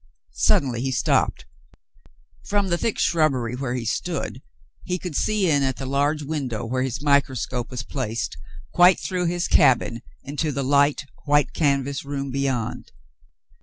Suddenly 0.39 0.81
he 0.81 0.91
stopped. 0.91 1.45
From 2.47 2.69
the 2.69 2.77
thick 2.79 2.97
shrubbery 2.97 3.53
where 3.55 3.75
he 3.75 3.85
stood 3.85 4.41
he 4.83 4.97
could 4.97 5.15
see 5.15 5.47
in 5.47 5.61
at 5.61 5.77
the 5.77 5.85
large 5.85 6.23
window 6.23 6.65
where 6.65 6.81
his 6.81 7.03
microscope 7.03 7.69
was 7.69 7.83
placed 7.83 8.35
quite 8.73 8.99
through 8.99 9.27
his 9.27 9.47
cabin 9.47 10.01
into 10.23 10.51
the 10.51 10.63
light, 10.63 11.05
white 11.25 11.53
canvas 11.53 12.03
room 12.03 12.31
beyond. 12.31 12.91